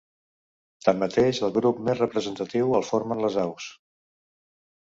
Tanmateix 0.87 1.41
el 1.49 1.53
grup 1.59 1.83
més 1.89 2.01
representatiu 2.05 2.75
el 2.81 2.89
formen 2.91 3.25
les 3.27 3.41
aus. 3.47 3.69